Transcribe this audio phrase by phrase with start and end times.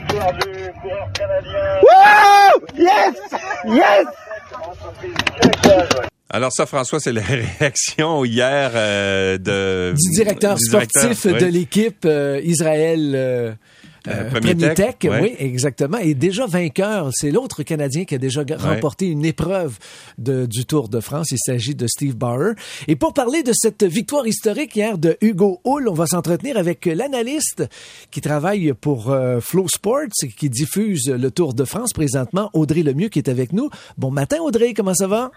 [0.00, 1.80] victoire du coureur canadien.
[1.82, 2.66] Wow!
[2.76, 3.14] Yes!
[3.66, 4.06] Yes!
[6.32, 7.22] Alors ça, François, c'est la
[7.60, 11.40] réaction hier euh, de du directeur du directeur, sportif oui.
[11.40, 13.12] de l'équipe euh, Israël.
[13.14, 13.52] euh,
[14.08, 15.20] Euh, euh, Premier Premier Tech, Tech, ouais.
[15.20, 15.98] oui, exactement.
[15.98, 19.78] Et déjà vainqueur, c'est l'autre Canadien qui a déjà remporté une épreuve
[20.18, 21.30] de, du Tour de France.
[21.30, 22.54] Il s'agit de Steve Bauer.
[22.88, 26.86] Et pour parler de cette victoire historique hier de Hugo Hull, on va s'entretenir avec
[26.86, 27.64] l'analyste
[28.10, 33.08] qui travaille pour euh, Flow Sports, qui diffuse le Tour de France présentement, Audrey Lemieux,
[33.08, 33.70] qui est avec nous.
[33.98, 35.30] Bon matin, Audrey, comment ça va?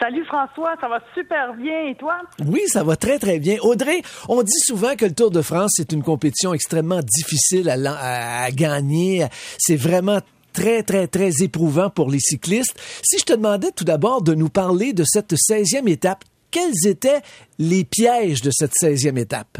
[0.00, 2.16] Salut François, ça va super bien et toi?
[2.46, 3.56] Oui, ça va très, très bien.
[3.62, 7.76] Audrey, on dit souvent que le Tour de France, c'est une compétition extrêmement difficile à,
[7.76, 9.26] lan- à- à gagner.
[9.58, 10.18] C'est vraiment
[10.52, 12.78] très, très, très éprouvant pour les cyclistes.
[13.02, 17.20] Si je te demandais tout d'abord de nous parler de cette 16e étape, quels étaient
[17.58, 19.58] les pièges de cette 16e étape?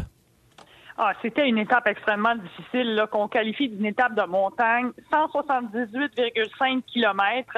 [0.97, 7.57] Ah, c'était une étape extrêmement difficile qu'on qualifie d'une étape de montagne, 178,5 kilomètres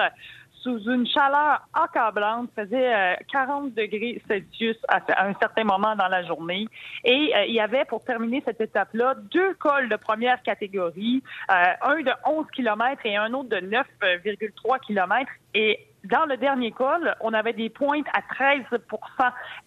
[0.67, 6.23] sous une chaleur accablante, faisait euh, 40 degrés Celsius à, un certain moment dans la
[6.23, 6.67] journée.
[7.05, 11.63] Et euh, il y avait, pour terminer cette étape-là, deux cols de première catégorie, euh,
[11.81, 15.31] un de 11 kilomètres et un autre de 9,3 kilomètres.
[15.53, 18.79] Et dans le dernier col, on avait des pointes à 13%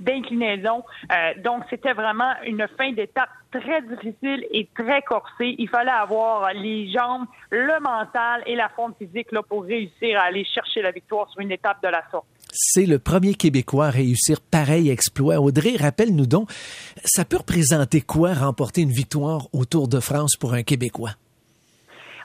[0.00, 0.84] d'inclinaison.
[1.12, 5.54] Euh, donc, c'était vraiment une fin d'étape très difficile et très corsée.
[5.58, 10.24] Il fallait avoir les jambes, le mental et la forme physique là, pour réussir à
[10.24, 12.26] aller chercher la victoire sur une étape de la sorte.
[12.52, 15.40] C'est le premier Québécois à réussir pareil exploit.
[15.40, 16.50] Audrey, rappelle-nous donc,
[17.04, 21.10] ça peut représenter quoi remporter une victoire au Tour de France pour un Québécois?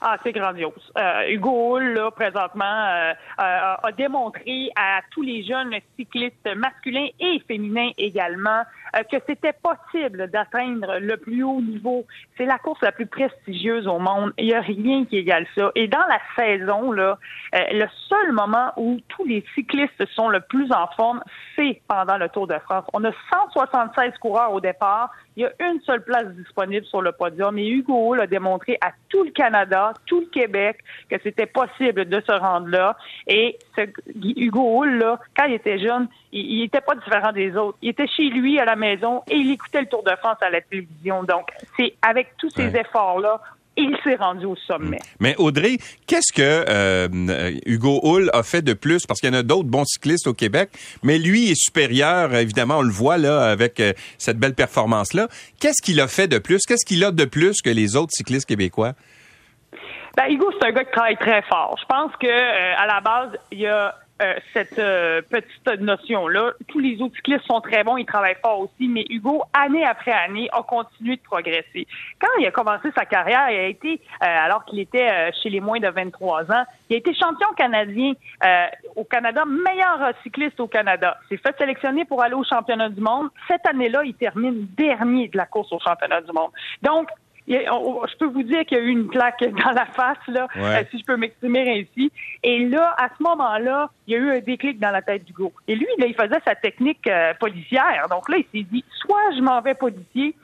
[0.08, 0.92] Ah, c'est grandiose.
[1.00, 7.08] Euh, Hugo Hull, là, présentement, euh, euh, a démontré à tous les jeunes cyclistes masculins
[7.20, 8.62] et féminins également
[9.04, 12.06] que c'était possible d'atteindre le plus haut niveau.
[12.38, 14.32] C'est la course la plus prestigieuse au monde.
[14.38, 15.72] Il n'y a rien qui égale ça.
[15.76, 17.18] Et dans la saison, là,
[17.56, 21.22] euh, le seul moment où tous les cyclistes sont le plus en forme,
[21.56, 22.86] c'est pendant le Tour de France.
[22.94, 25.12] On a 176 coureurs au départ.
[25.36, 28.78] Il y a une seule place disponible sur le podium et Hugo Hull a démontré
[28.80, 30.78] à tout le Canada, tout le Québec,
[31.10, 32.96] que c'était possible de se rendre là.
[33.28, 33.58] Et
[34.16, 37.78] Hugo Hull, là, quand il était jeune, il n'était pas différent des autres.
[37.82, 40.50] Il était chez lui à la maison et il écoutait le Tour de France à
[40.50, 41.24] la télévision.
[41.24, 42.82] Donc, c'est avec tous ces Ouais.
[42.82, 43.42] efforts-là,
[43.78, 45.00] il s'est rendu au sommet.
[45.20, 47.08] Mais Audrey, qu'est-ce que euh,
[47.66, 49.06] Hugo Hull a fait de plus?
[49.06, 50.70] Parce qu'il y en a d'autres bons cyclistes au Québec,
[51.04, 55.28] mais lui est supérieur, évidemment, on le voit là avec euh, cette belle performance-là.
[55.60, 56.60] Qu'est-ce qu'il a fait de plus?
[56.66, 58.94] Qu'est-ce qu'il a de plus que les autres cyclistes québécois?
[60.16, 61.76] Ben, Hugo, c'est un gars qui travaille très fort.
[61.82, 66.54] Je pense que euh, à la base, il y a euh, cette euh, petite notion-là.
[66.68, 70.12] Tous les autres cyclistes sont très bons, ils travaillent fort aussi, mais Hugo, année après
[70.12, 71.86] année, a continué de progresser.
[72.20, 75.50] Quand il a commencé sa carrière, il a été, euh, alors qu'il était euh, chez
[75.50, 78.14] les moins de 23 ans, il a été champion canadien
[78.46, 78.66] euh,
[78.96, 81.18] au Canada, meilleur cycliste au Canada.
[81.30, 83.30] S'est fait sélectionner pour aller au championnat du monde.
[83.50, 86.52] Cette année-là, il termine dernier de la course au championnat du monde.
[86.82, 87.10] Donc,
[87.48, 90.82] je peux vous dire qu'il y a eu une claque dans la face, là, Ouais.
[90.82, 92.12] euh, si je peux m'exprimer ainsi.
[92.44, 95.52] Et là, à ce moment-là, il y a eu un déclic dans la tête d'Hugo.
[95.68, 98.08] Et lui, là, il faisait sa technique euh, policière.
[98.10, 100.36] Donc là, il s'est dit, soit je m'en vais policier,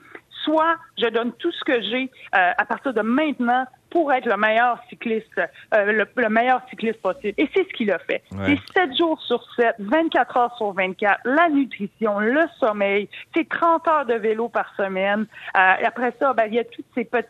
[0.44, 4.36] soit je donne tout ce que j'ai euh, à partir de maintenant pour être le
[4.38, 7.34] meilleur cycliste, euh, le, le meilleur cycliste possible.
[7.36, 8.22] Et c'est ce qu'il a fait.
[8.32, 8.56] Ouais.
[8.74, 13.86] C'est 7 jours sur 7, 24 heures sur 24, la nutrition, le sommeil, c'est 30
[13.88, 15.26] heures de vélo par semaine.
[15.56, 17.28] Euh, et après ça, ben, il y a tous ces petits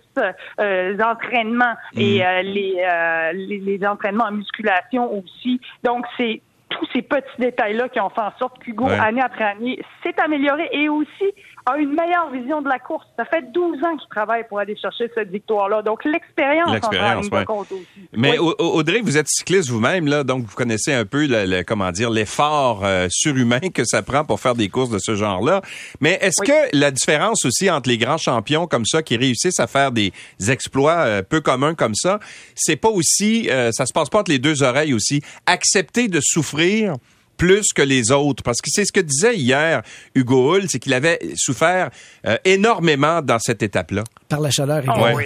[0.60, 5.60] euh, entraînements et euh, les, euh, les, les entraînements en musculation aussi.
[5.82, 8.98] Donc, c'est tous ces petits détails-là qui ont fait en sorte qu'Hugo, Ouais.
[8.98, 11.34] année après année, s'est amélioré et aussi
[11.66, 13.06] a une meilleure vision de la course.
[13.16, 15.82] Ça fait 12 ans qu'il travaille pour aller chercher cette victoire-là.
[15.82, 17.44] Donc, l'expérience en ouais.
[17.44, 17.86] compte aussi.
[18.12, 18.52] Mais Oui.
[18.58, 22.10] Audrey, vous êtes cycliste vous-même, là, donc vous connaissez un peu le, le- comment dire
[22.10, 25.62] l'effort euh, surhumain que ça prend pour faire des courses de ce genre-là.
[26.00, 26.46] Mais est-ce Oui.
[26.48, 30.12] que la différence aussi entre les grands champions comme ça qui réussissent à faire des
[30.48, 32.18] exploits euh, peu communs comme ça,
[32.54, 36.20] c'est pas aussi, euh, ça se passe pas entre les deux oreilles aussi, accepter de
[36.20, 36.94] souffrir
[37.42, 38.44] plus que les autres.
[38.44, 39.82] Parce que c'est ce que disait hier
[40.14, 41.90] Hugo Hull, c'est qu'il avait souffert
[42.24, 44.04] euh, énormément dans cette étape-là.
[44.28, 45.02] Par la chaleur Ah également.
[45.02, 45.14] Ouais.
[45.16, 45.24] oui.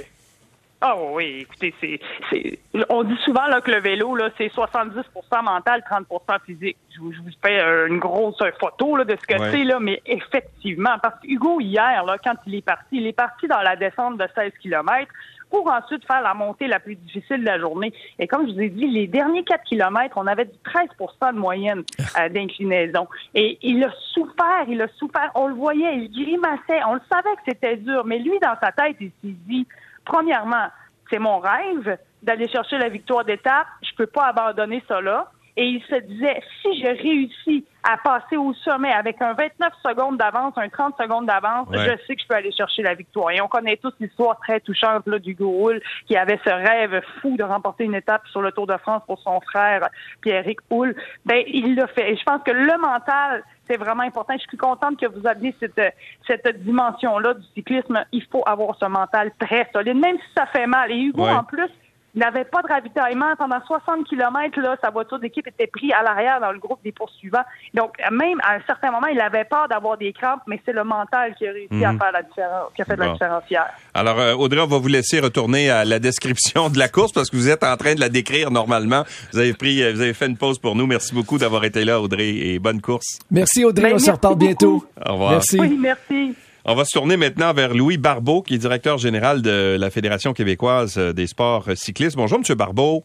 [0.81, 1.99] Ah oui, écoutez, c'est,
[2.31, 2.59] c'est,
[2.91, 5.03] on dit souvent là, que le vélo, là, c'est 70%
[5.43, 6.77] mental, 30% physique.
[6.95, 9.51] Je vous, je vous fais une grosse photo là, de ce que Ouais.
[9.53, 13.15] c'est, là, mais effectivement, parce que Hugo, hier, là, quand il est parti, il est
[13.15, 15.11] parti dans la descente de 16 km
[15.51, 17.93] pour ensuite faire la montée la plus difficile de la journée.
[18.19, 21.39] Et comme je vous ai dit, les derniers 4 km, on avait du 13% de
[21.39, 21.83] moyenne
[22.19, 23.07] euh, d'inclinaison.
[23.35, 25.31] Et il a souffert, il a souffert.
[25.35, 26.83] On le voyait, il grimaçait.
[26.89, 28.05] On le savait que c'était dur.
[28.05, 29.67] Mais lui, dans sa tête, il s'est dit,
[30.05, 30.67] premièrement,
[31.11, 33.67] c'est mon rêve d'aller chercher la victoire d'étape.
[33.83, 35.31] Je peux pas abandonner ça là.
[35.59, 40.19] Et il se disait, si je réussis à passer au sommet avec un 29 secondes
[40.19, 41.79] d'avance, un 30 secondes d'avance, Ouais.
[41.79, 43.31] je sais que je peux aller chercher la victoire.
[43.31, 47.37] Et on connaît tous l'histoire très touchante là, du Houle qui avait ce rêve fou
[47.39, 49.89] de remporter une étape sur le Tour de France pour son frère
[50.21, 50.95] Pierrick Houle.
[51.25, 52.13] Ben, il l'a fait.
[52.13, 54.35] Et je pense que le mental, c'est vraiment important.
[54.37, 55.81] Je suis contente que vous aviez cette,
[56.27, 58.05] cette dimension-là du cyclisme.
[58.13, 60.91] Il faut avoir ce mental très solide, même si ça fait mal.
[60.91, 61.33] Et Hugo, Ouais.
[61.33, 61.71] en plus,
[62.17, 63.35] n'avait pas de ravitaillement.
[63.39, 66.93] Pendant 60 km, là, sa voiture d'équipe était prise à l'arrière dans le groupe des
[66.93, 67.45] poursuivants.
[67.75, 70.85] Donc, même à un certain moment, il avait peur d'avoir des crampes, mais c'est le
[70.85, 73.05] mental qui a réussi à faire la différence, qui a fait Bon.
[73.07, 73.67] la différence hier.
[73.95, 77.31] Alors, euh, Audrey, on va vous laisser retourner à la description de la course parce
[77.31, 79.05] que vous êtes en train de la décrire normalement.
[79.33, 80.87] Vous avez pris, euh, vous avez fait une pause pour nous.
[80.87, 83.19] Merci beaucoup d'avoir été là, Audrey, et bonne course.
[83.31, 84.85] Merci Audrey, Ben, on se reparle bientôt.
[85.05, 85.31] Au revoir.
[85.33, 85.61] Merci.
[85.61, 86.35] Oui, merci.
[86.69, 90.33] On va se tourner maintenant vers Louis Barbeau, qui est directeur général de la Fédération
[90.33, 92.17] québécoise euh, des sports euh, cyclistes.
[92.17, 93.05] Bonjour, Monsieur Barbeau.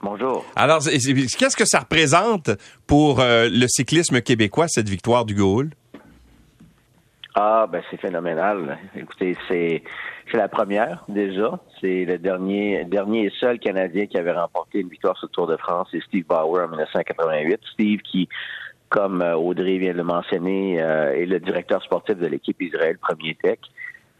[0.00, 0.42] Bonjour.
[0.56, 2.48] Alors, qu'est-ce que ça représente
[2.86, 5.68] pour euh, le cyclisme québécois, cette victoire du Gaulle?
[7.34, 8.78] Ah, ben c'est phénoménal.
[8.96, 9.82] Écoutez, c'est
[10.30, 11.60] c'est la première déjà.
[11.82, 15.46] C'est le dernier dernier et seul Canadien qui avait remporté une victoire sur le Tour
[15.46, 17.60] de France, c'est Steve Bauer en 1988.
[17.74, 18.28] Steve qui,
[18.88, 22.98] comme euh, Audrey vient de le mentionner, euh, est le directeur sportif de l'équipe Israël
[22.98, 23.58] Premier Tech.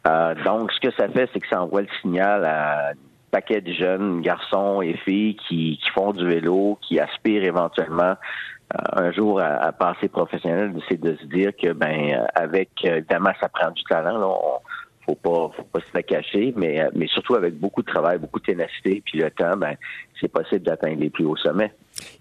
[0.06, 2.92] Euh, donc, ce que ça fait, c'est que ça envoie le signal à un
[3.30, 8.14] paquet de jeunes garçons et filles qui, qui font du vélo, qui aspirent éventuellement
[8.74, 12.68] euh, un jour à, à passer professionnel, c'est de se dire que ben euh, avec
[12.84, 14.34] euh, évidemment ça prend du talent, là,
[15.06, 18.40] faut pas faut pas se la cacher, mais mais surtout avec beaucoup de travail, beaucoup
[18.40, 19.74] de ténacité, puis le temps, ben
[20.20, 21.72] c'est possible d'atteindre les plus hauts sommets.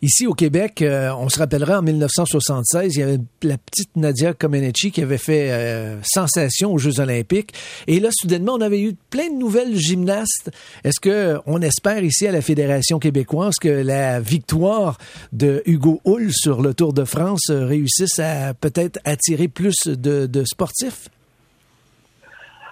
[0.01, 4.33] Ici au Québec, euh, on se rappellera en 1976, il y avait la petite Nadia
[4.33, 7.53] Comaneci qui avait fait euh, sensation aux Jeux Olympiques.
[7.87, 10.51] Et là, soudainement, on avait eu plein de nouvelles gymnastes.
[10.83, 14.97] Est-ce que on espère ici à la Fédération québécoise que la victoire
[15.33, 20.27] de Hugo Hull sur le Tour de France euh, réussisse à peut-être attirer plus de,
[20.27, 21.09] de sportifs?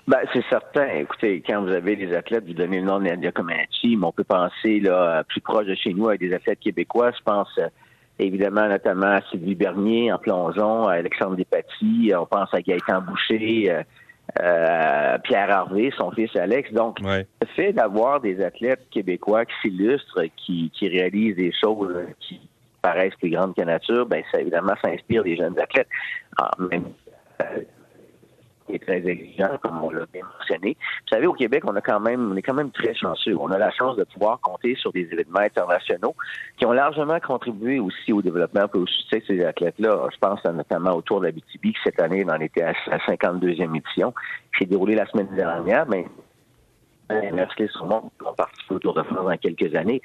[0.08, 0.88] Ben, c'est certain.
[0.88, 4.12] Écoutez, quand vous avez des athlètes, vous donnez le nom de Nadia Comaneci, mais on
[4.12, 7.12] peut penser là plus proche de chez nous avec des athlètes québécois.
[7.18, 7.68] Je pense euh,
[8.20, 13.72] évidemment notamment à Sylvie Bernier en plongeon, à Alexandre Despatie, on pense à Gaëtan Boucher,
[13.72, 13.84] euh,
[14.42, 16.72] euh, Pierre Harvey, son fils Alex.
[16.72, 17.26] Donc, Ouais.
[17.42, 22.40] le fait d'avoir des athlètes québécois qui s'illustrent, qui, qui réalisent des choses euh, qui
[22.84, 25.88] paraissent plus grandes que nature, ben ça évidemment ça inspire des jeunes athlètes.
[26.38, 26.84] En même
[27.42, 27.62] euh,
[28.80, 30.78] très exigeant, comme on l'a bien mentionné.
[30.80, 33.36] Vous savez, au Québec, on est quand même très chanceux.
[33.40, 36.16] On a la chance de pouvoir compter sur des événements internationaux
[36.58, 40.08] qui ont largement contribué aussi au développement et au succès de ces athlètes-là.
[40.12, 42.98] Je pense notamment au Tour de la BTB, qui cette année en était à sa
[42.98, 44.14] 52e édition,
[44.54, 46.06] qui s'est déroulé la semaine dernière, mais
[47.10, 50.02] Merci sur monde qui vont participer au Tour de France dans quelques années.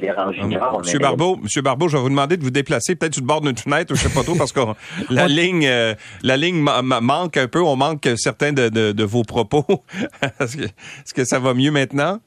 [0.00, 2.94] Les rangs juniors, on Monsieur Barbeau, Monsieur Barbeau, je vais vous demander de vous déplacer
[2.96, 4.60] peut-être sur le bord d'une fenêtre, ou je sais pas trop, parce que
[5.10, 7.60] la ligne, euh, la ligne ma- ma- manque un peu.
[7.62, 9.64] On manque certains de, de, de vos propos.
[10.40, 12.18] est-ce, que, est-ce que ça va mieux maintenant?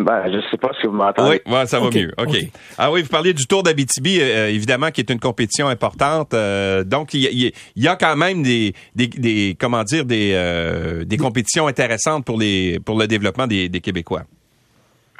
[0.00, 1.40] Ben, je sais pas si vous m'entendez.
[1.44, 2.12] Oui, ouais, ça va mieux.
[2.18, 2.28] OK.
[2.28, 2.46] ok.
[2.78, 6.34] Ah oui, vous parliez du Tour d'Abitibi, euh, évidemment, qui est une compétition importante.
[6.34, 11.04] euh, donc, il y, a- y quand même des, des, des- comment dire, des, euh,
[11.04, 14.22] des compétitions intéressantes pour les pour le développement des, des Québécois.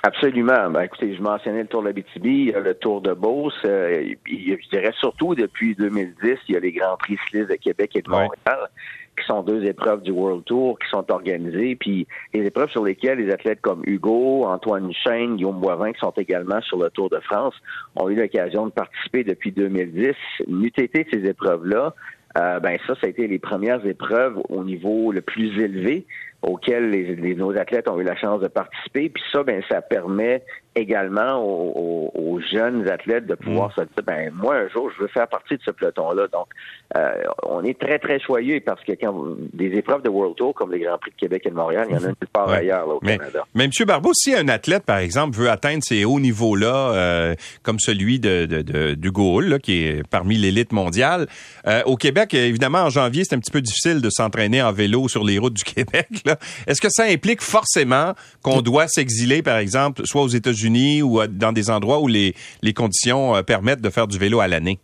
[0.03, 0.71] Absolument.
[0.71, 3.55] Ben, écoutez, je mentionnais le Tour de la BTB, le Tour de Beauce.
[3.65, 7.91] euh, je dirais surtout depuis 2010, il y a les Grands Prix cyclistes de Québec
[7.97, 8.09] et de.
[8.09, 8.69] Montréal,
[9.19, 11.77] qui sont deux épreuves du World Tour qui sont organisées.
[11.77, 16.15] Puis les épreuves sur lesquelles les athlètes comme Hugo, Antoine Chêne, Guillaume Boivin, qui sont
[16.17, 17.55] également sur le Tour de France,
[17.97, 20.15] ont eu l'occasion de participer depuis 2010.
[20.47, 21.95] N'eût été ces épreuves-là,
[22.37, 26.07] euh, ben ça, ça a été les premières épreuves au niveau le plus élevé
[26.43, 29.09] auxquelles les, les- nos athlètes ont eu la chance de participer.
[29.09, 30.43] Puis ça, ben ça permet
[30.79, 31.73] également aux,
[32.15, 35.29] aux- aux jeunes athlètes de pouvoir se dire, ben moi un jour, je veux faire
[35.29, 36.27] partie de ce peloton-là.
[36.33, 36.47] Donc,
[36.97, 40.55] euh, on est très très choyeux parce que quand vous- des épreuves de World Tour
[40.55, 42.49] comme les Grands Prix de Québec et de Montréal, il y en a une part
[42.49, 42.57] Ouais.
[42.59, 43.45] ailleurs là, au Mais, Canada.
[43.55, 43.71] mais M.
[43.87, 48.47] Barbeau, si un athlète, par exemple, veut atteindre ces hauts niveaux-là, euh, comme celui de,
[48.47, 51.27] de, de- d'Hugo Hull, là, qui est parmi l'élite mondiale,
[51.67, 55.09] euh, au Québec, évidemment, en janvier, c'est un petit peu difficile de s'entraîner en vélo
[55.09, 56.09] sur les routes du Québec.
[56.25, 56.37] là.
[56.67, 60.68] Est-ce que ça implique forcément qu'on doit s'exiler, par exemple, soit aux États-Unis
[61.03, 64.49] ou dans des endroits où les, les conditions euh, permettent de faire du vélo à
[64.49, 64.79] l'année?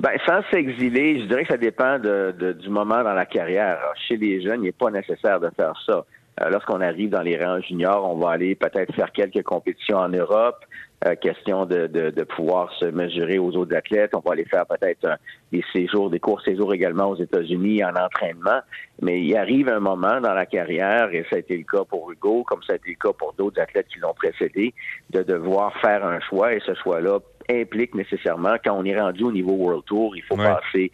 [0.00, 3.78] Ben, sans s'exiler, je dirais que ça dépend de, du moment dans la carrière.
[4.06, 6.04] Chez les jeunes, il n'est pas nécessaire de faire ça.
[6.40, 10.08] Euh, lorsqu'on arrive dans les rangs juniors, on va aller peut-être faire quelques compétitions en
[10.08, 10.64] Europe.
[11.06, 14.12] Euh, question de, de, pouvoir se mesurer aux autres athlètes.
[14.14, 15.18] On va aller faire peut-être
[15.52, 18.60] des séjours, des courts séjours également aux États-Unis en entraînement.
[19.02, 22.10] Mais il arrive un moment dans la carrière, et ça a été le cas pour
[22.10, 24.72] Hugo, comme ça a été le cas pour d'autres athlètes qui l'ont précédé,
[25.10, 27.18] de devoir faire un choix et ce choix-là
[27.50, 30.90] implique nécessairement, quand on est rendu au niveau World Tour, il faut passer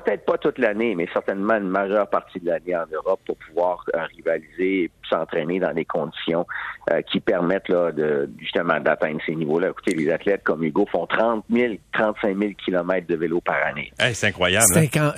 [0.00, 3.84] peut-être pas toute l'année, mais certainement une majeure partie de l'année en Europe pour pouvoir
[3.94, 6.46] euh, rivaliser et s'entraîner dans des conditions
[6.90, 9.68] euh, qui permettent là, de, justement d'atteindre ces niveaux-là.
[9.70, 13.92] Écoutez, les athlètes comme Hugo font 30 000, 35 000 kilomètres de vélo par année.
[14.12, 14.64] c'est incroyable.
[14.96, 15.12] Hein?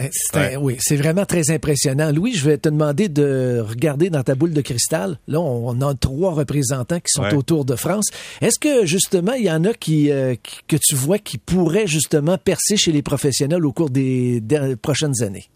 [0.61, 2.11] Oui, c'est vraiment très impressionnant.
[2.12, 5.18] Louis, je vais te demander de regarder dans ta boule de cristal.
[5.28, 8.06] Là, on a trois représentants qui sont autour de France.
[8.40, 10.35] Est-ce que justement, il y en a qui, euh,
[10.68, 15.23] que tu vois qui pourraient justement percer chez les professionnels au cours des dernières prochaines
[15.23, 15.46] années.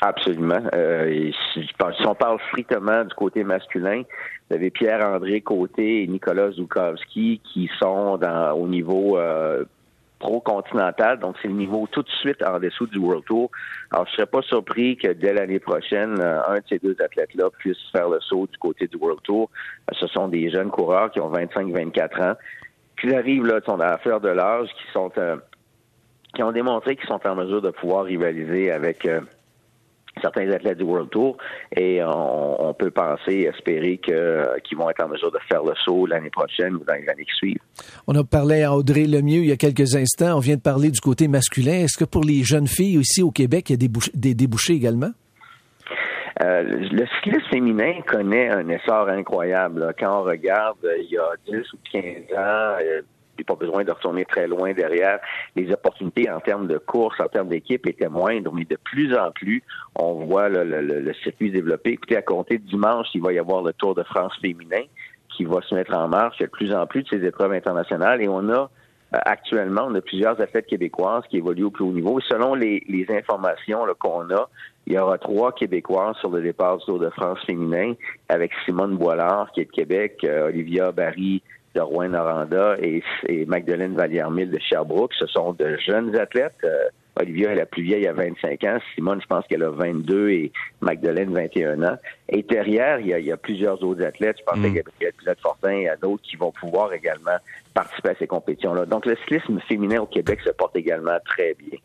[0.00, 0.62] Absolument.
[0.74, 1.68] Euh, si,
[2.06, 4.02] on parle strictement du côté masculin,
[4.48, 8.18] vous avez Pierre-André Côté et Nicolas Zukowski qui sont
[8.54, 9.64] au niveau euh,
[10.20, 13.50] pro-continental, donc c'est le niveau tout de suite en dessous du World Tour.
[13.90, 17.50] Alors, je serais pas surpris que dès l'année prochaine, euh, un de ces deux athlètes-là
[17.58, 19.50] puisse faire le saut du côté du World Tour.
[19.92, 22.36] Ce sont des jeunes coureurs qui ont 25-24 ans,
[23.00, 25.10] qui arrivent là, sont à faire de l'âge, qui sont
[26.34, 29.20] qui ont démontré qu'ils sont en mesure de pouvoir rivaliser avec euh,
[30.20, 31.36] certains athlètes du World Tour
[31.76, 36.06] et on, peut penser, espérer que, qu'ils vont être en mesure de faire le saut
[36.06, 37.60] l'année prochaine ou dans les années qui suivent.
[38.06, 40.36] On a parlé à Audrey Lemieux il y a quelques instants.
[40.36, 41.84] On vient de parler du côté masculin.
[41.84, 44.74] Est-ce que pour les jeunes filles aussi au Québec, il y a des, des débouchés
[44.74, 45.10] également?
[46.40, 49.92] Euh, le cyclisme féminin connaît un essor incroyable.
[49.98, 52.04] Quand on regarde il y a 10 ou 15
[52.36, 52.76] ans,
[53.40, 55.18] euh, pas besoin de retourner très loin derrière.
[55.56, 59.30] Les opportunités en termes de course, en termes d'équipe étaient moindres, mais de plus en
[59.30, 59.62] plus,
[59.94, 61.90] on voit le, le, circuit se développer.
[61.90, 64.82] Écoutez, à compter dimanche, il va y avoir le Tour de France féminin
[65.36, 66.36] qui va se mettre en marche.
[66.38, 68.70] Il y a de plus en plus de ces épreuves internationales et on a
[69.14, 72.20] euh, actuellement, on a plusieurs athlètes québécoises qui évoluent au plus haut niveau.
[72.20, 74.48] selon les, informations qu'on a,
[74.86, 77.94] il y aura trois Québécoises sur le départ du Tour de France féminin,
[78.28, 81.42] avec Simone Boilard, qui est de Québec, euh, Olivia Barry
[81.78, 83.02] de Rouen-Noranda et,
[83.46, 85.14] Magdalene Vallière-Mille de Sherbrooke.
[85.18, 86.56] Ce sont de jeunes athlètes.
[86.64, 86.88] Euh,
[87.20, 88.78] Olivia est la plus vieille à 25 ans.
[88.94, 91.96] Simone, je pense qu'elle a 22 et Magdalene 21 ans.
[92.28, 94.36] Et derrière, il y a, plusieurs autres athlètes.
[94.38, 94.64] Je pense mm.
[94.64, 97.36] à Gabriel Pilote-Fortin et à d'autres qui vont pouvoir également
[97.74, 98.86] participer à ces compétitions-là.
[98.86, 101.78] Donc, le cyclisme féminin au Québec se porte également très bien.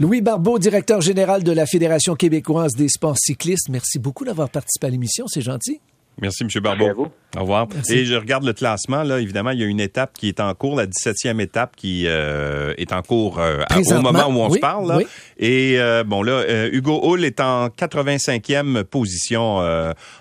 [0.00, 3.68] Louis Barbeau, directeur général de la Fédération québécoise des sports cyclistes.
[3.70, 5.26] Merci beaucoup d'avoir participé à l'émission.
[5.26, 5.80] C'est gentil.
[6.20, 6.48] Merci, M.
[6.60, 7.08] Barbeau.
[7.36, 7.68] Au revoir.
[7.90, 9.02] Et je regarde le classement.
[9.02, 12.04] Là, évidemment, il y a une étape qui est en cours, la 17e étape qui
[12.06, 14.88] euh, est en cours euh, au moment où on se parle.
[14.88, 14.98] Là.
[15.38, 19.58] Et euh, bon, là, Hugo Hull est en 85e position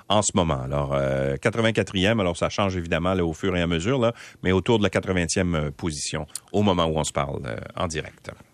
[0.09, 0.61] en ce moment.
[0.61, 4.13] Alors, 84e, alors ça change évidemment là, au fur et à mesure, là,
[4.43, 7.41] mais autour de la 80e position au moment où on se parle
[7.75, 8.31] en direct.